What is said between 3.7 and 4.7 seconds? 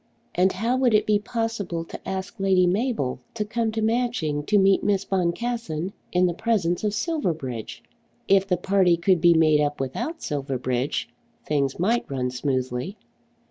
to Matching to